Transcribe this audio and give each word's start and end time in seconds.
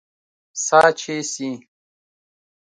سا 0.65 0.79
چې 0.99 1.15
سي 1.31 1.49